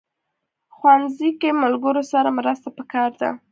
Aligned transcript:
ښوونځی 0.75 1.29
کې 1.39 1.49
له 1.53 1.57
ملګرو 1.63 2.01
سره 2.11 2.29
مرسته 2.37 2.67
پکار 2.77 3.11
ده 3.21 3.29